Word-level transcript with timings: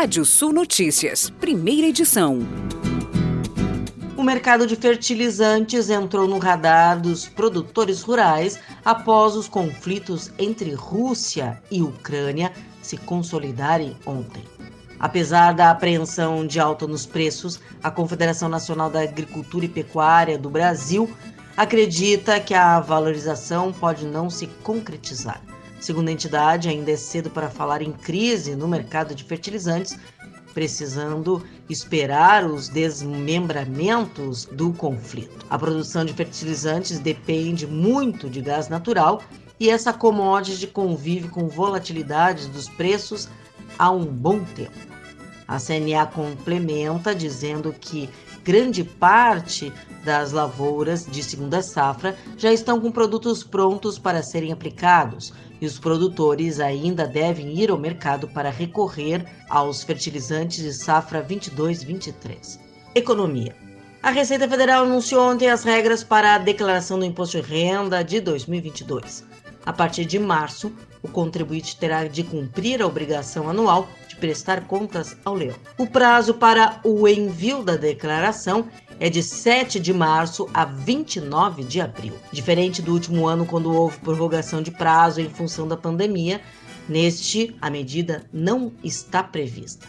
Rádio 0.00 0.24
Sul 0.24 0.52
Notícias, 0.52 1.28
primeira 1.28 1.88
edição. 1.88 2.38
O 4.16 4.22
mercado 4.22 4.64
de 4.64 4.76
fertilizantes 4.76 5.90
entrou 5.90 6.28
no 6.28 6.38
radar 6.38 7.00
dos 7.00 7.26
produtores 7.26 8.00
rurais 8.02 8.60
após 8.84 9.34
os 9.34 9.48
conflitos 9.48 10.30
entre 10.38 10.72
Rússia 10.72 11.60
e 11.68 11.82
Ucrânia 11.82 12.52
se 12.80 12.96
consolidarem 12.96 13.96
ontem. 14.06 14.44
Apesar 15.00 15.52
da 15.52 15.68
apreensão 15.68 16.46
de 16.46 16.60
alta 16.60 16.86
nos 16.86 17.04
preços, 17.04 17.58
a 17.82 17.90
Confederação 17.90 18.48
Nacional 18.48 18.88
da 18.88 19.02
Agricultura 19.02 19.64
e 19.64 19.68
Pecuária 19.68 20.38
do 20.38 20.48
Brasil 20.48 21.10
acredita 21.56 22.38
que 22.38 22.54
a 22.54 22.78
valorização 22.78 23.72
pode 23.72 24.06
não 24.06 24.30
se 24.30 24.46
concretizar. 24.62 25.42
Segundo 25.80 26.08
a 26.08 26.12
entidade, 26.12 26.68
ainda 26.68 26.90
é 26.90 26.96
cedo 26.96 27.30
para 27.30 27.48
falar 27.48 27.82
em 27.82 27.92
crise 27.92 28.56
no 28.56 28.66
mercado 28.66 29.14
de 29.14 29.22
fertilizantes, 29.22 29.96
precisando 30.52 31.44
esperar 31.70 32.44
os 32.44 32.68
desmembramentos 32.68 34.44
do 34.46 34.72
conflito. 34.72 35.46
A 35.48 35.58
produção 35.58 36.04
de 36.04 36.12
fertilizantes 36.12 36.98
depende 36.98 37.66
muito 37.66 38.28
de 38.28 38.40
gás 38.40 38.68
natural 38.68 39.22
e 39.60 39.70
essa 39.70 39.92
commodity 39.92 40.66
convive 40.66 41.28
com 41.28 41.48
volatilidades 41.48 42.46
dos 42.48 42.68
preços 42.68 43.28
há 43.78 43.90
um 43.90 44.04
bom 44.04 44.40
tempo. 44.44 44.88
A 45.46 45.58
CNA 45.58 46.06
complementa 46.06 47.14
dizendo 47.14 47.72
que 47.72 48.10
grande 48.48 48.82
parte 48.82 49.70
das 50.02 50.32
lavouras 50.32 51.04
de 51.04 51.22
segunda 51.22 51.60
safra 51.60 52.16
já 52.38 52.50
estão 52.50 52.80
com 52.80 52.90
produtos 52.90 53.44
prontos 53.44 53.98
para 53.98 54.22
serem 54.22 54.52
aplicados 54.52 55.34
e 55.60 55.66
os 55.66 55.78
produtores 55.78 56.58
ainda 56.58 57.06
devem 57.06 57.52
ir 57.60 57.70
ao 57.70 57.76
mercado 57.76 58.26
para 58.26 58.48
recorrer 58.48 59.22
aos 59.50 59.82
fertilizantes 59.82 60.62
de 60.62 60.72
safra 60.72 61.22
22-23. 61.22 62.58
Economia. 62.94 63.54
A 64.02 64.08
Receita 64.08 64.48
Federal 64.48 64.84
anunciou 64.84 65.30
ontem 65.30 65.50
as 65.50 65.62
regras 65.62 66.02
para 66.02 66.36
a 66.36 66.38
declaração 66.38 66.98
do 66.98 67.04
imposto 67.04 67.42
de 67.42 67.46
renda 67.46 68.02
de 68.02 68.18
2022. 68.18 69.26
A 69.66 69.74
partir 69.74 70.06
de 70.06 70.18
março, 70.18 70.72
o 71.02 71.08
contribuinte 71.08 71.76
terá 71.76 72.04
de 72.04 72.22
cumprir 72.22 72.82
a 72.82 72.86
obrigação 72.86 73.48
anual 73.48 73.88
de 74.08 74.16
prestar 74.16 74.66
contas 74.66 75.16
ao 75.24 75.34
leão. 75.34 75.56
O 75.76 75.86
prazo 75.86 76.34
para 76.34 76.80
o 76.84 77.06
envio 77.06 77.62
da 77.62 77.76
declaração 77.76 78.66
é 79.00 79.08
de 79.08 79.22
7 79.22 79.78
de 79.78 79.92
março 79.92 80.48
a 80.52 80.64
29 80.64 81.62
de 81.64 81.80
abril. 81.80 82.14
Diferente 82.32 82.82
do 82.82 82.92
último 82.92 83.26
ano, 83.26 83.46
quando 83.46 83.72
houve 83.72 83.98
prorrogação 83.98 84.60
de 84.60 84.70
prazo 84.70 85.20
em 85.20 85.28
função 85.28 85.68
da 85.68 85.76
pandemia, 85.76 86.40
neste 86.88 87.56
a 87.60 87.70
medida 87.70 88.24
não 88.32 88.72
está 88.82 89.22
prevista. 89.22 89.86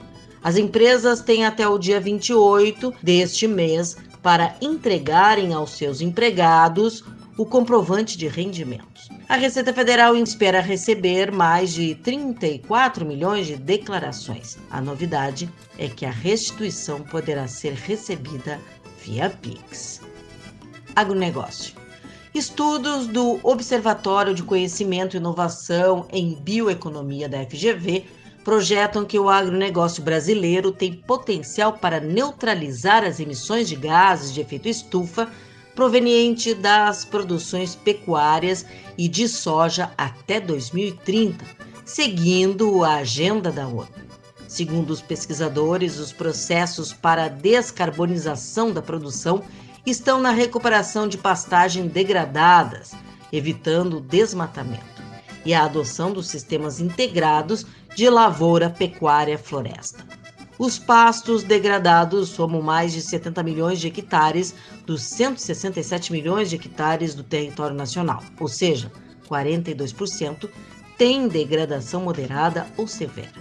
As 0.41 0.57
empresas 0.57 1.21
têm 1.21 1.45
até 1.45 1.67
o 1.67 1.77
dia 1.77 1.99
28 1.99 2.95
deste 3.03 3.49
mês 3.49 3.97
para 4.23 4.57
entregarem 4.61 5.53
aos 5.53 5.71
seus 5.71 6.01
empregados 6.01 7.05
o 7.37 7.47
comprovante 7.47 8.19
de 8.19 8.27
rendimentos. 8.27 9.09
A 9.29 9.37
Receita 9.37 9.73
Federal 9.73 10.17
espera 10.17 10.61
receber 10.61 11.31
mais 11.31 11.73
de 11.73 11.95
34 11.97 13.07
milhões 13.07 13.47
de 13.47 13.57
declarações. 13.57 14.59
A 14.71 14.81
novidade 14.81 15.49
é 15.79 15.87
que 15.87 16.05
a 16.05 16.11
restituição 16.11 17.03
poderá 17.03 17.47
ser 17.47 17.75
recebida 17.75 18.61
via 19.05 19.31
Pix. 19.31 20.01
Agronegócio. 20.97 21.75
Estudos 22.35 23.07
do 23.07 23.39
Observatório 23.43 24.35
de 24.35 24.43
Conhecimento 24.43 25.17
e 25.17 25.19
Inovação 25.19 26.07
em 26.13 26.35
Bioeconomia 26.35 27.29
da 27.29 27.45
FGV 27.45 28.05
projetam 28.49 29.05
que 29.05 29.19
o 29.19 29.29
agronegócio 29.29 30.03
brasileiro 30.03 30.73
tem 30.73 30.95
potencial 30.95 31.75
para 31.75 32.01
neutralizar 32.01 33.05
as 33.05 33.21
emissões 33.21 33.69
de 33.69 33.77
gases 33.77 34.33
de 34.33 34.41
efeito 34.41 34.71
estufa 34.71 35.31
proveniente 35.75 36.55
das 36.55 37.05
produções 37.05 37.75
pecuárias 37.75 38.65
e 38.97 39.07
de 39.07 39.29
soja 39.29 39.93
até 39.99 40.41
2030, 40.41 41.45
seguindo 41.85 42.83
a 42.85 42.95
agenda 42.95 43.53
da 43.53 43.69
ONU. 43.69 43.87
Segundo 44.49 44.93
os 44.93 45.03
pesquisadores, 45.03 45.99
os 45.99 46.11
processos 46.11 46.91
para 46.91 47.27
a 47.27 47.29
descarbonização 47.29 48.73
da 48.73 48.81
produção 48.81 49.43
estão 49.85 50.23
na 50.23 50.31
recuperação 50.31 51.07
de 51.07 51.19
pastagens 51.19 51.93
degradadas, 51.93 52.93
evitando 53.31 53.99
o 53.99 54.01
desmatamento 54.01 54.98
e 55.49 55.55
a 55.55 55.65
adoção 55.65 56.13
dos 56.13 56.29
sistemas 56.29 56.79
integrados 56.79 57.65
de 57.97 58.11
lavoura, 58.11 58.69
pecuária, 58.69 59.39
floresta. 59.39 60.05
Os 60.59 60.79
pastos 60.79 61.43
degradados 61.43 62.29
somam 62.29 62.61
mais 62.61 62.93
de 62.93 63.01
70 63.01 63.43
milhões 63.43 63.81
de 63.81 63.87
hectares 63.87 64.55
dos 64.85 65.01
167 65.05 66.13
milhões 66.13 66.51
de 66.51 66.57
hectares 66.57 67.15
do 67.15 67.23
território 67.23 67.75
nacional, 67.75 68.23
ou 68.39 68.47
seja, 68.47 68.93
42% 69.27 70.51
têm 70.99 71.27
degradação 71.27 72.03
moderada 72.03 72.67
ou 72.77 72.87
severa. 72.87 73.33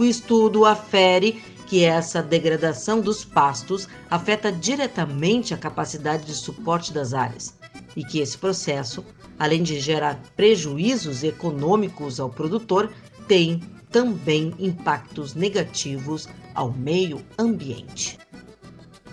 O 0.00 0.02
estudo 0.02 0.66
afere 0.66 1.44
que 1.68 1.84
essa 1.84 2.20
degradação 2.20 3.00
dos 3.00 3.24
pastos 3.24 3.86
afeta 4.10 4.50
diretamente 4.50 5.54
a 5.54 5.58
capacidade 5.58 6.24
de 6.24 6.34
suporte 6.34 6.92
das 6.92 7.14
áreas 7.14 7.61
e 7.96 8.04
que 8.04 8.20
esse 8.20 8.36
processo 8.38 9.04
além 9.42 9.62
de 9.62 9.80
gerar 9.80 10.20
prejuízos 10.36 11.24
econômicos 11.24 12.20
ao 12.20 12.30
produtor, 12.30 12.92
tem 13.26 13.60
também 13.90 14.54
impactos 14.56 15.34
negativos 15.34 16.28
ao 16.54 16.70
meio 16.70 17.20
ambiente. 17.36 18.18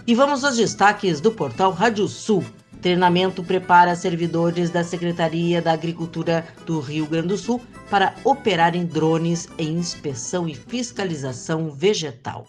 E 0.06 0.14
vamos 0.14 0.44
aos 0.44 0.58
destaques 0.58 1.20
do 1.20 1.32
portal 1.32 1.72
Rádio 1.72 2.08
Sul. 2.08 2.46
Treinamento 2.80 3.44
prepara 3.44 3.96
servidores 3.96 4.70
da 4.70 4.84
Secretaria 4.84 5.64
da 5.64 5.74
Agricultura 5.74 6.48
do 6.64 6.80
Rio 6.80 7.08
Grande 7.08 7.30
do 7.30 7.38
Sul 7.38 7.60
para 7.90 8.14
operarem 8.24 8.86
drones 8.86 9.50
em 9.58 9.74
inspeção 9.74 10.48
e 10.48 10.54
fiscalização 10.54 11.72
vegetal. 11.72 12.46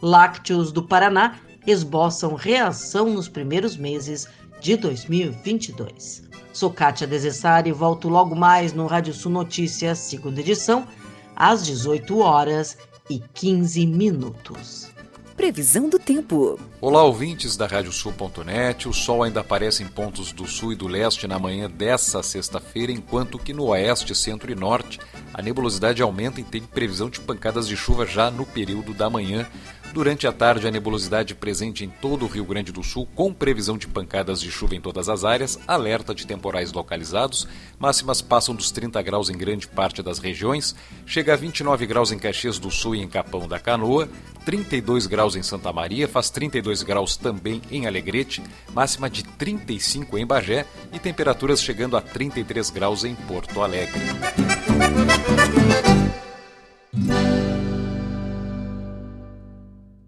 Lácteos 0.00 0.70
do 0.70 0.82
Paraná 0.82 1.40
esboçam 1.66 2.34
reação 2.34 3.10
nos 3.10 3.28
primeiros 3.28 3.76
meses 3.76 4.28
de 4.60 4.76
2022. 4.76 6.22
Sou 6.52 6.70
Kátia 6.70 7.06
Desessari 7.06 7.70
e 7.70 7.72
volto 7.72 8.08
logo 8.08 8.34
mais 8.34 8.72
no 8.72 8.86
Rádio 8.86 9.14
Sul 9.14 9.32
Notícias, 9.32 9.98
segunda 9.98 10.40
edição, 10.40 10.86
às 11.34 11.64
18 11.64 12.18
horas 12.18 12.76
e 13.08 13.18
15 13.32 13.86
minutos. 13.86 14.90
Previsão 15.36 15.88
do 15.88 15.98
tempo. 15.98 16.60
Olá, 16.82 17.02
ouvintes 17.02 17.56
da 17.56 17.66
Radiosul.net. 17.66 18.86
O 18.86 18.92
sol 18.92 19.22
ainda 19.22 19.40
aparece 19.40 19.82
em 19.82 19.88
pontos 19.88 20.32
do 20.32 20.46
sul 20.46 20.74
e 20.74 20.76
do 20.76 20.86
leste 20.86 21.26
na 21.26 21.38
manhã 21.38 21.70
dessa 21.70 22.22
sexta-feira, 22.22 22.92
enquanto 22.92 23.38
que 23.38 23.54
no 23.54 23.68
oeste, 23.68 24.14
centro 24.14 24.52
e 24.52 24.54
norte 24.54 25.00
a 25.32 25.40
nebulosidade 25.40 26.02
aumenta 26.02 26.42
e 26.42 26.44
tem 26.44 26.60
previsão 26.60 27.08
de 27.08 27.20
pancadas 27.20 27.66
de 27.66 27.74
chuva 27.74 28.04
já 28.04 28.30
no 28.30 28.44
período 28.44 28.92
da 28.92 29.08
manhã. 29.08 29.48
Durante 29.92 30.24
a 30.24 30.32
tarde, 30.32 30.68
a 30.68 30.70
nebulosidade 30.70 31.34
presente 31.34 31.84
em 31.84 31.88
todo 31.88 32.24
o 32.24 32.28
Rio 32.28 32.44
Grande 32.44 32.70
do 32.70 32.82
Sul, 32.82 33.08
com 33.12 33.34
previsão 33.34 33.76
de 33.76 33.88
pancadas 33.88 34.40
de 34.40 34.48
chuva 34.50 34.76
em 34.76 34.80
todas 34.80 35.08
as 35.08 35.24
áreas, 35.24 35.58
alerta 35.66 36.14
de 36.14 36.26
temporais 36.26 36.72
localizados, 36.72 37.48
máximas 37.76 38.22
passam 38.22 38.54
dos 38.54 38.70
30 38.70 39.02
graus 39.02 39.28
em 39.28 39.36
grande 39.36 39.66
parte 39.66 40.00
das 40.00 40.20
regiões, 40.20 40.76
chega 41.04 41.32
a 41.32 41.36
29 41.36 41.86
graus 41.86 42.12
em 42.12 42.18
Caxias 42.18 42.58
do 42.58 42.70
Sul 42.70 42.94
e 42.94 43.00
em 43.00 43.08
Capão 43.08 43.48
da 43.48 43.58
Canoa, 43.58 44.08
32 44.44 45.08
graus 45.08 45.34
em 45.34 45.42
Santa 45.42 45.72
Maria, 45.72 46.06
faz 46.06 46.30
32 46.30 46.84
graus 46.84 47.16
também 47.16 47.60
em 47.68 47.86
Alegrete, 47.86 48.42
máxima 48.72 49.10
de 49.10 49.24
35 49.24 50.16
em 50.16 50.24
Bagé 50.24 50.66
e 50.92 51.00
temperaturas 51.00 51.60
chegando 51.60 51.96
a 51.96 52.00
33 52.00 52.70
graus 52.70 53.02
em 53.02 53.16
Porto 53.16 53.60
Alegre. 53.60 54.00